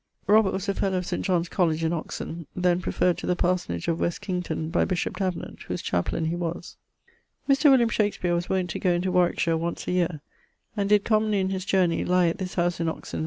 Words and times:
[LII.] 0.27 0.33
Robert 0.33 0.53
was 0.53 0.67
a 0.67 0.73
fellow 0.73 0.97
of 0.97 1.05
St. 1.05 1.23
John's 1.23 1.47
College 1.47 1.83
in 1.83 1.93
Oxon: 1.93 2.47
then 2.55 2.81
preferred 2.81 3.19
to 3.19 3.27
the 3.27 3.35
parsonage 3.35 3.87
of 3.87 3.99
West 3.99 4.19
Kington 4.19 4.71
by 4.71 4.83
bishop 4.83 5.15
Davenant, 5.17 5.61
whose 5.67 5.83
chaplaine 5.83 6.25
he 6.25 6.35
was. 6.35 6.75
Mr. 7.47 7.69
William 7.69 7.87
Shakespeare 7.89 8.33
was 8.33 8.49
wont 8.49 8.71
to 8.71 8.79
goe 8.79 8.93
into 8.93 9.11
Warwickshire 9.11 9.55
once 9.57 9.87
a 9.87 9.91
yeare, 9.91 10.21
and 10.75 10.89
did 10.89 11.03
commonly 11.03 11.39
in 11.39 11.49
his 11.51 11.65
journey 11.65 12.03
lye 12.03 12.29
at 12.29 12.39
this 12.39 12.55
house 12.55 12.79
in 12.79 12.89
Oxon. 12.89 13.19